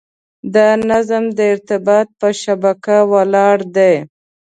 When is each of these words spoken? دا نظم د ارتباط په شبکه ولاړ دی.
دا 0.53 0.67
نظم 0.89 1.23
د 1.37 1.39
ارتباط 1.53 2.07
په 2.19 2.27
شبکه 2.41 2.97
ولاړ 3.11 3.57
دی. 3.75 3.95